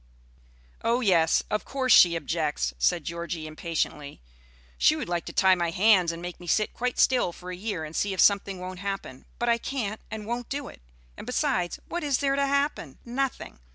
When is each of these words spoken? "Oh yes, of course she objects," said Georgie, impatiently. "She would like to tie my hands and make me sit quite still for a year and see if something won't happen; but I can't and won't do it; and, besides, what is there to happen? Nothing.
"Oh 0.83 1.01
yes, 1.01 1.43
of 1.51 1.63
course 1.63 1.93
she 1.93 2.15
objects," 2.15 2.73
said 2.79 3.03
Georgie, 3.03 3.45
impatiently. 3.45 4.19
"She 4.79 4.95
would 4.95 5.07
like 5.07 5.25
to 5.25 5.31
tie 5.31 5.53
my 5.53 5.69
hands 5.69 6.11
and 6.11 6.23
make 6.23 6.39
me 6.39 6.47
sit 6.47 6.73
quite 6.73 6.97
still 6.97 7.31
for 7.31 7.51
a 7.51 7.55
year 7.55 7.83
and 7.83 7.95
see 7.95 8.11
if 8.11 8.19
something 8.19 8.59
won't 8.59 8.79
happen; 8.79 9.25
but 9.37 9.47
I 9.47 9.59
can't 9.59 10.01
and 10.09 10.25
won't 10.25 10.49
do 10.49 10.69
it; 10.69 10.81
and, 11.17 11.27
besides, 11.27 11.77
what 11.87 12.03
is 12.03 12.17
there 12.17 12.35
to 12.35 12.47
happen? 12.47 12.97
Nothing. 13.05 13.59